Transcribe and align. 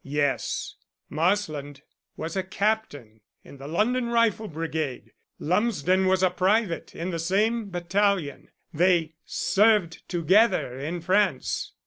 "Yes, 0.03 0.77
Marsland 1.11 1.83
was 2.17 2.35
a 2.35 2.41
captain 2.41 3.21
in 3.43 3.57
the 3.57 3.67
London 3.67 4.07
Rifle 4.07 4.47
Brigade; 4.47 5.11
Lumsden 5.37 6.07
was 6.07 6.23
a 6.23 6.31
private 6.31 6.95
in 6.95 7.11
the 7.11 7.19
same 7.19 7.69
battalion. 7.69 8.49
They 8.73 9.13
served 9.25 10.01
together 10.09 10.79
in 10.79 11.01
France." 11.01 11.73